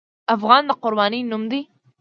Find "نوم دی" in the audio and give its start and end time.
1.31-1.61